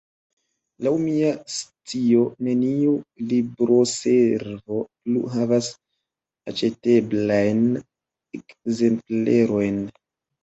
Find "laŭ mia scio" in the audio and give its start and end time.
0.85-2.21